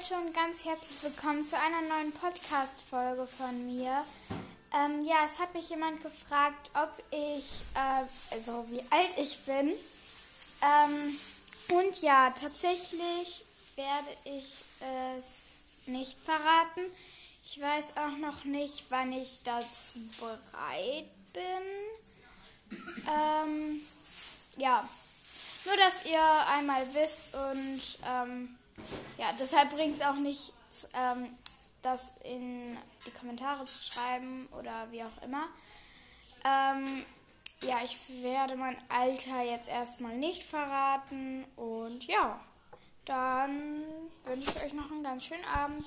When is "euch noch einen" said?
44.64-45.02